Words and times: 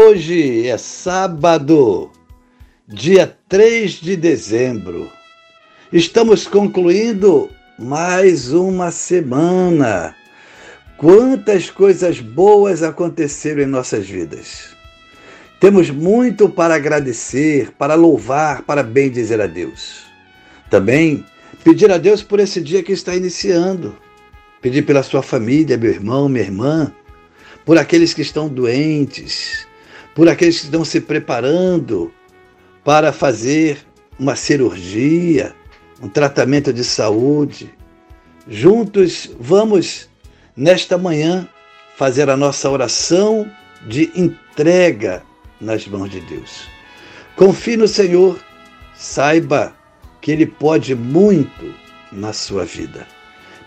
Hoje 0.00 0.68
é 0.68 0.78
sábado, 0.78 2.12
dia 2.86 3.36
3 3.48 3.90
de 3.94 4.16
dezembro. 4.16 5.10
Estamos 5.92 6.46
concluindo 6.46 7.50
mais 7.76 8.52
uma 8.52 8.92
semana. 8.92 10.14
Quantas 10.96 11.68
coisas 11.68 12.20
boas 12.20 12.84
aconteceram 12.84 13.60
em 13.60 13.66
nossas 13.66 14.08
vidas. 14.08 14.68
Temos 15.58 15.90
muito 15.90 16.48
para 16.48 16.76
agradecer, 16.76 17.72
para 17.72 17.96
louvar, 17.96 18.62
para 18.62 18.84
bem 18.84 19.10
dizer 19.10 19.40
a 19.40 19.48
Deus. 19.48 20.04
Também 20.70 21.26
pedir 21.64 21.90
a 21.90 21.98
Deus 21.98 22.22
por 22.22 22.38
esse 22.38 22.60
dia 22.60 22.84
que 22.84 22.92
está 22.92 23.16
iniciando. 23.16 23.98
Pedir 24.62 24.82
pela 24.82 25.02
sua 25.02 25.24
família, 25.24 25.76
meu 25.76 25.90
irmão, 25.90 26.28
minha 26.28 26.44
irmã, 26.44 26.92
por 27.64 27.76
aqueles 27.76 28.14
que 28.14 28.22
estão 28.22 28.48
doentes, 28.48 29.66
por 30.18 30.28
aqueles 30.28 30.58
que 30.58 30.64
estão 30.64 30.84
se 30.84 31.00
preparando 31.00 32.12
para 32.84 33.12
fazer 33.12 33.78
uma 34.18 34.34
cirurgia, 34.34 35.54
um 36.02 36.08
tratamento 36.08 36.72
de 36.72 36.82
saúde. 36.82 37.72
Juntos 38.48 39.30
vamos, 39.38 40.08
nesta 40.56 40.98
manhã, 40.98 41.48
fazer 41.96 42.28
a 42.28 42.36
nossa 42.36 42.68
oração 42.68 43.48
de 43.86 44.10
entrega 44.16 45.22
nas 45.60 45.86
mãos 45.86 46.10
de 46.10 46.20
Deus. 46.22 46.66
Confie 47.36 47.76
no 47.76 47.86
Senhor, 47.86 48.40
saiba 48.96 49.72
que 50.20 50.32
Ele 50.32 50.46
pode 50.46 50.96
muito 50.96 51.72
na 52.10 52.32
sua 52.32 52.64
vida. 52.64 53.06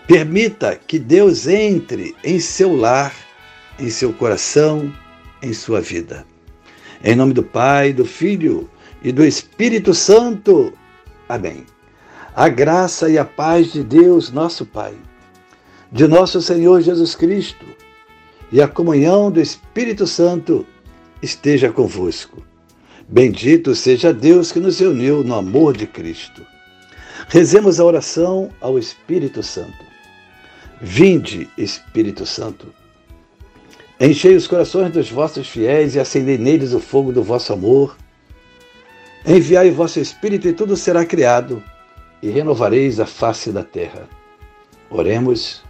Permita 0.06 0.76
que 0.76 0.98
Deus 0.98 1.46
entre 1.46 2.14
em 2.22 2.38
seu 2.38 2.76
lar, 2.76 3.14
em 3.78 3.88
seu 3.88 4.12
coração, 4.12 4.92
em 5.40 5.54
sua 5.54 5.80
vida. 5.80 6.30
Em 7.04 7.16
nome 7.16 7.32
do 7.32 7.42
Pai, 7.42 7.92
do 7.92 8.04
Filho 8.04 8.70
e 9.02 9.10
do 9.10 9.24
Espírito 9.24 9.92
Santo. 9.92 10.72
Amém. 11.28 11.66
A 12.32 12.48
graça 12.48 13.10
e 13.10 13.18
a 13.18 13.24
paz 13.24 13.72
de 13.72 13.82
Deus, 13.82 14.30
nosso 14.30 14.64
Pai, 14.64 14.94
de 15.90 16.06
nosso 16.06 16.40
Senhor 16.40 16.80
Jesus 16.80 17.16
Cristo 17.16 17.66
e 18.52 18.62
a 18.62 18.68
comunhão 18.68 19.32
do 19.32 19.40
Espírito 19.40 20.06
Santo 20.06 20.64
esteja 21.20 21.72
convosco. 21.72 22.40
Bendito 23.08 23.74
seja 23.74 24.14
Deus 24.14 24.52
que 24.52 24.60
nos 24.60 24.80
uniu 24.80 25.24
no 25.24 25.34
amor 25.34 25.76
de 25.76 25.88
Cristo. 25.88 26.46
Rezemos 27.28 27.80
a 27.80 27.84
oração 27.84 28.48
ao 28.60 28.78
Espírito 28.78 29.42
Santo. 29.42 29.84
Vinde, 30.80 31.50
Espírito 31.58 32.24
Santo 32.24 32.72
Enchei 34.04 34.34
os 34.34 34.48
corações 34.48 34.90
dos 34.90 35.08
vossos 35.12 35.48
fiéis 35.48 35.94
e 35.94 36.00
acendei 36.00 36.36
neles 36.36 36.72
o 36.72 36.80
fogo 36.80 37.12
do 37.12 37.22
vosso 37.22 37.52
amor. 37.52 37.96
Enviai 39.24 39.70
o 39.70 39.74
vosso 39.74 40.00
Espírito 40.00 40.48
e 40.48 40.52
tudo 40.52 40.76
será 40.76 41.06
criado, 41.06 41.62
e 42.20 42.28
renovareis 42.28 42.98
a 42.98 43.06
face 43.06 43.52
da 43.52 43.62
terra. 43.62 44.08
Oremos. 44.90 45.62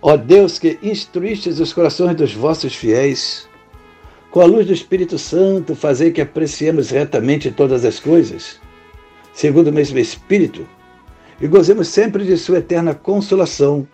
Ó 0.00 0.16
Deus 0.16 0.58
que 0.58 0.78
instruístes 0.82 1.60
os 1.60 1.74
corações 1.74 2.16
dos 2.16 2.32
vossos 2.32 2.74
fiéis, 2.74 3.46
com 4.30 4.40
a 4.40 4.46
luz 4.46 4.66
do 4.66 4.72
Espírito 4.72 5.18
Santo, 5.18 5.74
fazei 5.74 6.10
que 6.10 6.22
apreciemos 6.22 6.88
retamente 6.88 7.50
todas 7.50 7.84
as 7.84 8.00
coisas, 8.00 8.58
segundo 9.34 9.68
o 9.68 9.74
mesmo 9.74 9.98
Espírito, 9.98 10.66
e 11.38 11.46
gozemos 11.46 11.88
sempre 11.88 12.24
de 12.24 12.38
Sua 12.38 12.60
eterna 12.60 12.94
consolação. 12.94 13.86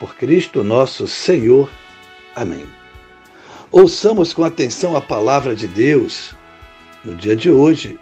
Por 0.00 0.14
Cristo 0.14 0.64
nosso 0.64 1.06
Senhor. 1.06 1.68
Amém. 2.34 2.66
Ouçamos 3.72 4.32
com 4.32 4.44
atenção 4.44 4.96
a 4.96 5.00
palavra 5.00 5.54
de 5.54 5.66
Deus 5.66 6.34
no 7.04 7.16
dia 7.16 7.34
de 7.34 7.50
hoje. 7.50 7.98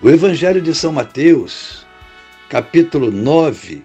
O 0.00 0.08
Evangelho 0.08 0.62
de 0.62 0.74
São 0.74 0.90
Mateus, 0.90 1.86
capítulo 2.48 3.10
9, 3.10 3.84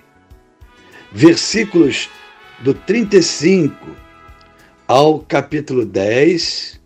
versículos 1.11 2.09
do 2.61 2.73
35 2.73 3.75
ao 4.87 5.19
capítulo 5.19 5.85
10, 5.85 6.79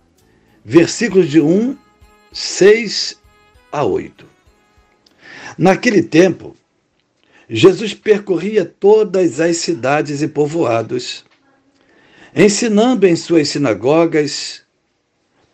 versículos 0.63 1.29
de 1.29 1.39
1, 1.39 1.77
6 2.31 3.21
a 3.71 3.83
8. 3.83 4.25
Naquele 5.55 6.01
tempo, 6.01 6.55
Jesus 7.47 7.93
percorria 7.93 8.65
todas 8.65 9.39
as 9.39 9.57
cidades 9.57 10.23
e 10.23 10.27
povoados 10.27 11.23
ensinando 12.35 13.07
em 13.07 13.15
suas 13.15 13.47
sinagogas, 13.47 14.63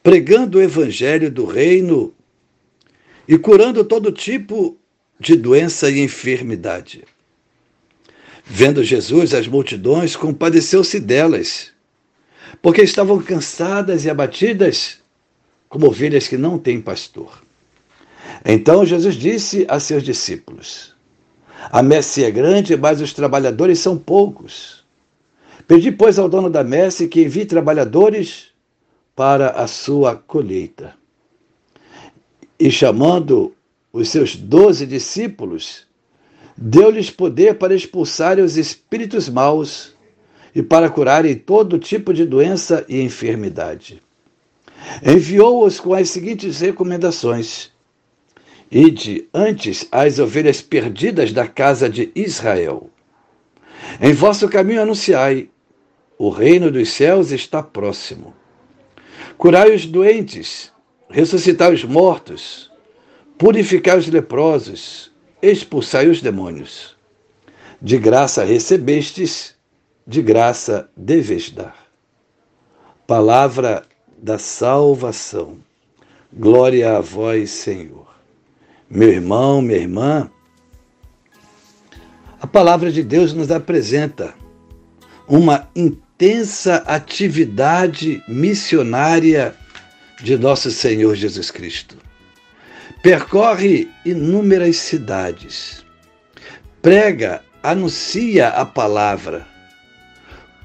pregando 0.02 0.58
o 0.58 0.62
evangelho 0.62 1.30
do 1.30 1.46
reino 1.46 2.12
e 3.28 3.38
curando 3.38 3.84
todo 3.84 4.12
tipo 4.12 4.76
de 5.20 5.36
doença 5.36 5.92
e 5.92 6.00
enfermidade. 6.00 7.04
Vendo 8.44 8.84
Jesus 8.84 9.36
as 9.36 9.48
multidões, 9.48 10.16
compadeceu-se 10.16 11.00
delas, 11.00 11.72
porque 12.62 12.82
estavam 12.82 13.22
cansadas 13.22 14.04
e 14.04 14.10
abatidas, 14.10 14.98
como 15.70 15.86
ovelhas 15.86 16.28
que 16.28 16.36
não 16.36 16.58
têm 16.58 16.82
pastor. 16.82 17.44
Então 18.44 18.84
Jesus 18.84 19.14
disse 19.16 19.66
a 19.70 19.80
seus 19.80 20.02
discípulos: 20.02 20.96
A 21.72 21.84
messe 21.84 22.24
é 22.24 22.32
grande, 22.32 22.76
mas 22.76 23.00
os 23.00 23.14
trabalhadores 23.14 23.78
são 23.78 23.96
poucos. 23.96 24.81
Pedi, 25.68 25.92
pois, 25.92 26.18
ao 26.18 26.30
dono 26.30 26.50
da 26.50 26.64
messe 26.64 27.08
que 27.08 27.24
envie 27.24 27.46
trabalhadores 27.46 28.48
para 29.16 29.52
a 29.52 29.68
sua 29.68 30.16
colheita. 30.16 30.94
E 32.60 32.72
chamando 32.72 33.54
os 33.92 34.10
seus 34.10 34.36
doze 34.36 34.86
discípulos, 34.86 35.86
deu-lhes 36.56 37.10
poder 37.10 37.56
para 37.58 37.76
expulsarem 37.76 38.44
os 38.44 38.58
espíritos 38.58 39.28
maus 39.28 39.96
e 40.54 40.62
para 40.62 40.90
curarem 40.90 41.36
todo 41.36 41.80
tipo 41.80 42.14
de 42.14 42.26
doença 42.26 42.86
e 42.88 43.02
enfermidade. 43.02 44.02
Enviou-os 45.04 45.80
com 45.80 45.94
as 45.94 46.10
seguintes 46.10 46.60
recomendações: 46.60 47.72
Ide 48.70 49.28
antes 49.34 49.88
às 49.92 50.20
ovelhas 50.20 50.62
perdidas 50.62 51.34
da 51.34 51.48
casa 51.48 51.90
de 51.90 52.12
Israel. 52.16 52.90
Em 54.00 54.14
vosso 54.14 54.48
caminho 54.48 54.82
anunciai: 54.82 55.50
o 56.18 56.30
reino 56.30 56.70
dos 56.70 56.90
céus 56.90 57.32
está 57.32 57.64
próximo. 57.64 58.34
Curai 59.38 59.74
os 59.74 59.86
doentes, 59.86 60.72
ressuscitai 61.10 61.74
os 61.74 61.84
mortos, 61.84 62.72
purificai 63.38 63.98
os 63.98 64.08
leprosos, 64.08 65.12
expulsai 65.42 66.08
os 66.08 66.22
demônios. 66.22 66.96
De 67.82 67.98
graça 67.98 68.44
recebestes, 68.44 69.56
de 70.06 70.22
graça 70.22 70.90
deveis 70.96 71.50
dar. 71.50 71.88
Palavra 73.08 73.84
da 74.16 74.38
salvação. 74.38 75.58
Glória 76.32 76.98
a 76.98 77.02
vós, 77.02 77.50
Senhor. 77.50 78.08
Meu 78.88 79.10
irmão, 79.10 79.62
minha 79.62 79.80
irmã, 79.80 80.30
a 82.42 82.48
palavra 82.48 82.92
de 82.92 83.04
Deus 83.04 83.34
nos 83.34 83.52
apresenta 83.52 84.34
uma 85.28 85.70
intensa 85.76 86.78
atividade 86.88 88.24
missionária 88.28 89.56
de 90.20 90.36
nosso 90.40 90.72
Senhor 90.72 91.16
Jesus 91.16 91.52
Cristo. 91.52 91.96
Percorre 93.04 93.88
inúmeras 94.04 94.78
cidades, 94.78 95.86
prega, 96.82 97.44
anuncia 97.62 98.50
a 98.50 98.66
palavra, 98.66 99.46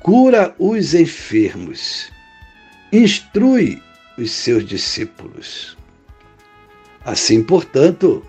cura 0.01 0.55
os 0.59 0.95
enfermos, 0.95 2.11
instrui 2.91 3.83
os 4.17 4.31
seus 4.31 4.65
discípulos. 4.65 5.77
Assim, 7.05 7.43
portanto, 7.43 8.27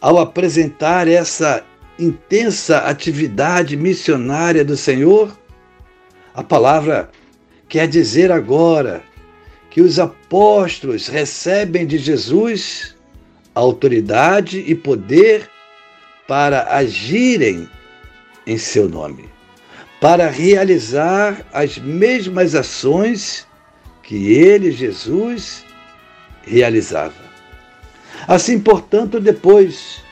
ao 0.00 0.18
apresentar 0.18 1.06
essa 1.06 1.64
intensa 2.00 2.78
atividade 2.78 3.76
missionária 3.76 4.64
do 4.64 4.76
Senhor, 4.76 5.38
a 6.34 6.42
palavra 6.42 7.10
quer 7.68 7.86
dizer 7.86 8.32
agora 8.32 9.02
que 9.70 9.80
os 9.80 9.98
apóstolos 9.98 11.06
recebem 11.06 11.86
de 11.86 11.98
Jesus 11.98 12.96
autoridade 13.54 14.64
e 14.66 14.74
poder 14.74 15.48
para 16.26 16.74
agirem 16.74 17.68
em 18.46 18.56
seu 18.56 18.88
nome, 18.88 19.28
para 20.00 20.28
realizar 20.28 21.44
as 21.52 21.78
mesmas 21.78 22.54
ações 22.54 23.46
que 24.02 24.32
ele, 24.32 24.70
Jesus, 24.70 25.64
realizava. 26.42 27.30
Assim, 28.26 28.58
portanto, 28.58 29.20
depois 29.20 30.02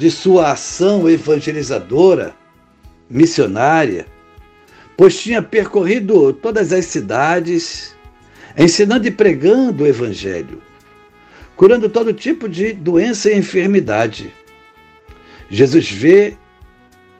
de 0.00 0.10
sua 0.10 0.52
ação 0.52 1.06
evangelizadora, 1.10 2.34
missionária, 3.10 4.06
pois 4.96 5.20
tinha 5.20 5.42
percorrido 5.42 6.32
todas 6.32 6.72
as 6.72 6.86
cidades, 6.86 7.94
ensinando 8.56 9.06
e 9.06 9.10
pregando 9.10 9.84
o 9.84 9.86
Evangelho, 9.86 10.62
curando 11.54 11.86
todo 11.86 12.14
tipo 12.14 12.48
de 12.48 12.72
doença 12.72 13.30
e 13.30 13.36
enfermidade. 13.36 14.32
Jesus 15.50 15.90
vê 15.90 16.34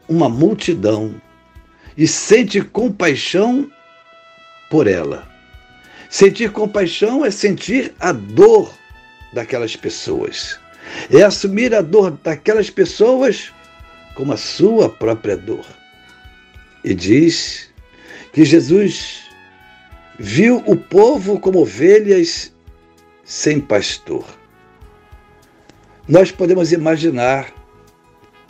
uma 0.09 0.31
multidão 0.31 1.21
e 1.99 2.09
sente 2.09 2.63
compaixão 2.63 3.71
por 4.71 4.87
ela. 4.87 5.29
Sentir 6.09 6.51
compaixão 6.51 7.27
é 7.27 7.31
sentir 7.31 7.93
a 8.01 8.11
dor 8.11 8.73
daquelas 9.35 9.77
pessoas, 9.77 10.59
é 11.11 11.23
assumir 11.23 11.75
a 11.75 11.81
dor 11.81 12.13
daquelas 12.23 12.71
pessoas 12.71 13.53
como 14.15 14.33
a 14.33 14.37
sua 14.37 14.89
própria 14.89 15.37
dor. 15.37 15.65
E 16.85 16.95
diz 16.95 17.71
que 18.33 18.45
Jesus 18.45 19.23
viu 20.19 20.63
o 20.67 20.77
povo 20.77 21.41
como 21.41 21.61
ovelhas 21.61 22.53
sem 23.25 23.61
pastor. 23.61 24.25
Nós 26.09 26.31
podemos 26.31 26.73
imaginar 26.73 27.53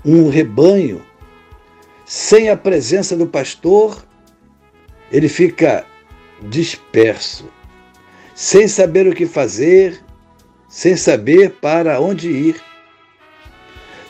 um 0.04 0.28
rebanho 0.28 1.04
sem 2.06 2.50
a 2.50 2.56
presença 2.56 3.16
do 3.16 3.26
pastor, 3.26 4.04
ele 5.12 5.28
fica 5.28 5.87
disperso, 6.42 7.48
sem 8.34 8.66
saber 8.66 9.06
o 9.06 9.14
que 9.14 9.26
fazer, 9.26 10.02
sem 10.70 10.96
saber 10.96 11.50
para 11.61 12.00
onde 12.00 12.31
ir. 12.31 12.56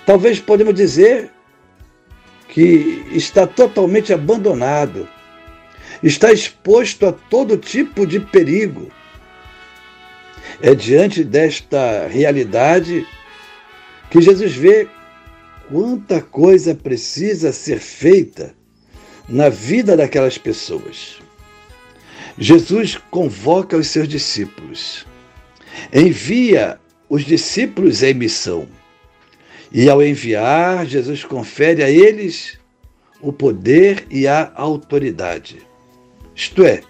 Talvez 0.07 0.39
podemos 0.39 0.75
dizer 0.75 1.33
que 2.49 3.05
está 3.11 3.49
totalmente 3.49 4.13
abandonado 4.13 5.09
está 6.03 6.33
exposto 6.33 7.07
a 7.07 7.13
todo 7.13 7.57
tipo 7.57 8.07
de 8.07 8.21
perigo. 8.21 8.91
É 10.63 10.75
diante 10.75 11.25
desta 11.25 12.07
realidade 12.07 13.07
que 14.11 14.21
Jesus 14.21 14.53
vê 14.55 14.89
quanta 15.69 16.21
coisa 16.21 16.75
precisa 16.75 17.53
ser 17.53 17.79
feita 17.79 18.55
na 19.29 19.49
vida 19.49 19.97
daquelas 19.97 20.37
pessoas. 20.37 21.19
Jesus 22.37 22.99
convoca 23.11 23.77
os 23.77 23.87
seus 23.89 24.09
discípulos, 24.09 25.07
envia 25.93 26.79
os 27.09 27.25
discípulos 27.25 28.03
em 28.03 28.15
missão. 28.15 28.69
E 29.73 29.89
ao 29.89 30.03
enviar, 30.03 30.87
Jesus 30.87 31.25
confere 31.25 31.83
a 31.83 31.91
eles 31.91 32.59
o 33.21 33.33
poder 33.33 34.07
e 34.11 34.27
a 34.27 34.51
autoridade. 34.55 35.59
Isto 36.35 36.65
é, 36.65 36.83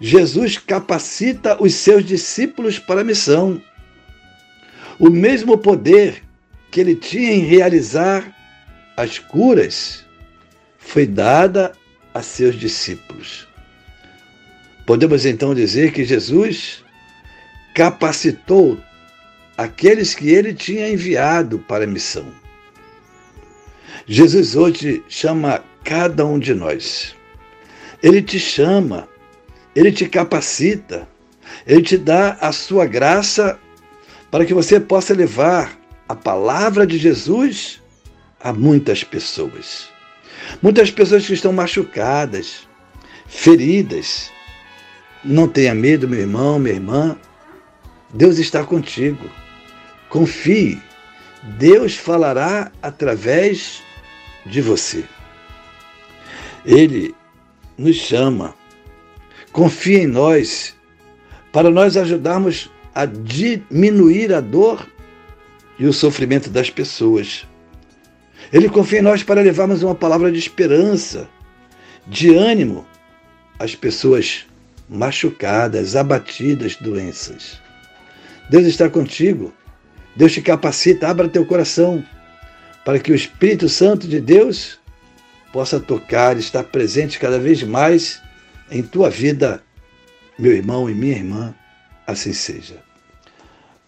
Jesus 0.00 0.58
capacita 0.58 1.60
os 1.62 1.74
seus 1.74 2.04
discípulos 2.04 2.78
para 2.78 3.00
a 3.00 3.04
missão. 3.04 3.60
O 4.98 5.10
mesmo 5.10 5.56
poder 5.58 6.22
que 6.70 6.80
ele 6.80 6.94
tinha 6.94 7.32
em 7.32 7.40
realizar 7.40 8.36
as 8.96 9.18
curas 9.18 10.04
foi 10.78 11.06
dada 11.06 11.72
a 12.12 12.22
seus 12.22 12.56
discípulos. 12.56 13.46
Podemos 14.86 15.26
então 15.26 15.54
dizer 15.54 15.92
que 15.92 16.04
Jesus 16.04 16.84
capacitou 17.78 18.78
aqueles 19.56 20.14
que 20.14 20.28
ele 20.30 20.52
tinha 20.52 20.88
enviado 20.90 21.58
para 21.60 21.84
a 21.84 21.86
missão. 21.86 22.26
Jesus 24.06 24.56
hoje 24.56 25.02
chama 25.08 25.62
cada 25.84 26.26
um 26.26 26.38
de 26.38 26.54
nós 26.54 27.16
ele 28.02 28.22
te 28.22 28.38
chama, 28.38 29.08
ele 29.74 29.90
te 29.90 30.08
capacita, 30.08 31.08
ele 31.66 31.82
te 31.82 31.96
dá 31.96 32.36
a 32.40 32.52
sua 32.52 32.86
graça 32.86 33.58
para 34.30 34.44
que 34.44 34.54
você 34.54 34.78
possa 34.78 35.14
levar 35.14 35.78
a 36.08 36.14
palavra 36.14 36.86
de 36.86 36.98
Jesus 36.98 37.82
a 38.40 38.52
muitas 38.52 39.02
pessoas. 39.02 39.88
Muitas 40.62 40.90
pessoas 40.90 41.26
que 41.26 41.34
estão 41.34 41.52
machucadas, 41.52 42.66
feridas. 43.26 44.30
Não 45.24 45.48
tenha 45.48 45.74
medo, 45.74 46.08
meu 46.08 46.20
irmão, 46.20 46.58
minha 46.58 46.74
irmã. 46.74 47.16
Deus 48.12 48.38
está 48.38 48.64
contigo. 48.64 49.30
Confie. 50.08 50.80
Deus 51.58 51.96
falará 51.96 52.72
através 52.82 53.82
de 54.44 54.60
você. 54.60 55.04
Ele 56.64 57.14
nos 57.76 57.96
chama. 57.96 58.54
Confia 59.52 60.02
em 60.02 60.06
nós 60.06 60.76
para 61.52 61.70
nós 61.70 61.96
ajudarmos 61.96 62.70
a 62.94 63.04
diminuir 63.04 64.32
a 64.32 64.40
dor 64.40 64.86
e 65.78 65.86
o 65.86 65.92
sofrimento 65.92 66.50
das 66.50 66.70
pessoas. 66.70 67.46
Ele 68.52 68.68
confia 68.68 68.98
em 68.98 69.02
nós 69.02 69.22
para 69.22 69.40
levarmos 69.40 69.82
uma 69.82 69.94
palavra 69.94 70.32
de 70.32 70.38
esperança, 70.38 71.28
de 72.06 72.34
ânimo 72.34 72.86
às 73.58 73.74
pessoas 73.74 74.46
machucadas, 74.88 75.94
abatidas, 75.94 76.76
doenças. 76.76 77.60
Deus 78.48 78.66
está 78.66 78.88
contigo. 78.88 79.52
Deus 80.16 80.32
te 80.32 80.42
capacita, 80.42 81.08
abra 81.08 81.28
teu 81.28 81.46
coração 81.46 82.04
para 82.84 82.98
que 82.98 83.12
o 83.12 83.14
Espírito 83.14 83.68
Santo 83.68 84.08
de 84.08 84.20
Deus 84.20 84.78
possa 85.52 85.78
tocar, 85.78 86.38
estar 86.38 86.64
presente 86.64 87.18
cada 87.18 87.38
vez 87.38 87.62
mais 87.62 88.20
em 88.70 88.82
tua 88.82 89.10
vida, 89.10 89.62
meu 90.38 90.52
irmão 90.52 90.88
e 90.88 90.94
minha 90.94 91.16
irmã, 91.16 91.54
assim 92.06 92.32
seja. 92.32 92.76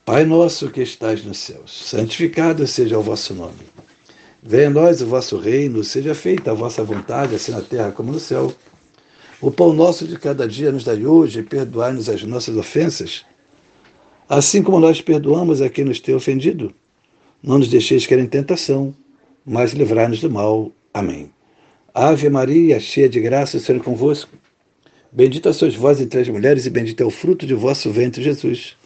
Pai 0.04 0.24
nosso 0.24 0.70
que 0.70 0.82
estás 0.82 1.24
nos 1.24 1.38
céus, 1.38 1.86
santificado 1.88 2.66
seja 2.66 2.98
o 2.98 3.02
vosso 3.02 3.34
nome. 3.34 3.66
Venha 4.42 4.68
a 4.68 4.70
nós 4.70 5.00
o 5.00 5.06
vosso 5.06 5.38
reino, 5.38 5.82
seja 5.82 6.14
feita 6.14 6.50
a 6.50 6.54
vossa 6.54 6.82
vontade, 6.82 7.34
assim 7.34 7.52
na 7.52 7.60
terra 7.60 7.92
como 7.92 8.12
no 8.12 8.20
céu. 8.20 8.54
O 9.40 9.50
pão 9.50 9.72
nosso 9.72 10.06
de 10.06 10.18
cada 10.18 10.46
dia 10.46 10.72
nos 10.72 10.84
dai 10.84 11.04
hoje, 11.06 11.42
perdoai-nos 11.42 12.08
as 12.08 12.22
nossas 12.22 12.56
ofensas, 12.56 13.24
assim 14.30 14.62
como 14.62 14.78
nós 14.78 15.00
perdoamos 15.00 15.60
a 15.60 15.68
quem 15.68 15.84
nos 15.84 15.98
tem 15.98 16.14
ofendido. 16.14 16.72
Não 17.42 17.58
nos 17.58 17.66
deixeis 17.66 18.06
cair 18.06 18.20
em 18.20 18.28
tentação, 18.28 18.94
mas 19.44 19.72
livrai-nos 19.72 20.20
do 20.20 20.30
mal. 20.30 20.70
Amém. 20.94 21.32
Ave 21.92 22.30
Maria, 22.30 22.78
cheia 22.78 23.08
de 23.08 23.20
graça, 23.20 23.56
o 23.56 23.60
Senhor 23.60 23.80
é 23.80 23.82
convosco. 23.82 24.30
Bendita 25.10 25.52
sois 25.52 25.74
vós 25.74 26.00
entre 26.00 26.20
as 26.20 26.28
mulheres, 26.28 26.64
e 26.64 26.70
bendito 26.70 27.02
é 27.02 27.04
o 27.04 27.10
fruto 27.10 27.44
de 27.44 27.54
vosso 27.54 27.90
ventre, 27.90 28.22
Jesus. 28.22 28.76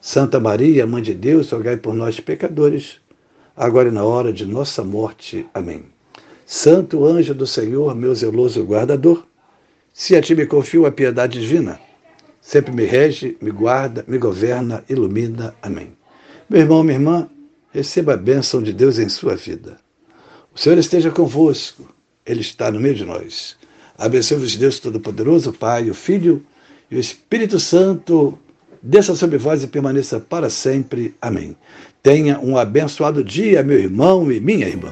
Santa 0.00 0.38
Maria, 0.38 0.86
Mãe 0.86 1.02
de 1.02 1.12
Deus, 1.12 1.50
rogai 1.50 1.76
por 1.76 1.92
nós, 1.92 2.20
pecadores, 2.20 3.00
agora 3.56 3.88
e 3.88 3.92
na 3.92 4.04
hora 4.04 4.32
de 4.32 4.46
nossa 4.46 4.84
morte. 4.84 5.44
Amém. 5.52 5.82
Santo 6.46 7.04
anjo 7.04 7.34
do 7.34 7.48
Senhor, 7.48 7.96
meu 7.96 8.14
zeloso 8.14 8.62
guardador, 8.62 9.26
se 9.92 10.14
a 10.14 10.22
ti 10.22 10.36
me 10.36 10.46
confio 10.46 10.86
a 10.86 10.92
piedade 10.92 11.40
divina, 11.40 11.80
sempre 12.48 12.72
me 12.72 12.86
rege, 12.86 13.36
me 13.42 13.50
guarda, 13.50 14.02
me 14.08 14.16
governa, 14.16 14.82
ilumina. 14.88 15.54
Amém. 15.60 15.92
Meu 16.48 16.62
irmão, 16.62 16.82
minha 16.82 16.96
irmã, 16.96 17.28
receba 17.70 18.14
a 18.14 18.16
bênção 18.16 18.62
de 18.62 18.72
Deus 18.72 18.98
em 18.98 19.06
sua 19.06 19.36
vida. 19.36 19.76
O 20.54 20.58
Senhor 20.58 20.78
esteja 20.78 21.10
convosco. 21.10 21.86
Ele 22.24 22.40
está 22.40 22.70
no 22.70 22.80
meio 22.80 22.94
de 22.94 23.04
nós. 23.04 23.54
Abençoe-vos 23.98 24.56
Deus 24.56 24.78
Todo-Poderoso, 24.78 25.52
Pai, 25.52 25.90
o 25.90 25.94
Filho 25.94 26.42
e 26.90 26.96
o 26.96 27.00
Espírito 27.00 27.60
Santo, 27.60 28.38
desça 28.82 29.14
sobre 29.14 29.36
vós 29.36 29.62
e 29.62 29.66
permaneça 29.66 30.18
para 30.18 30.48
sempre. 30.48 31.14
Amém. 31.20 31.54
Tenha 32.02 32.40
um 32.40 32.56
abençoado 32.56 33.22
dia, 33.22 33.62
meu 33.62 33.78
irmão 33.78 34.32
e 34.32 34.40
minha 34.40 34.66
irmã. 34.66 34.90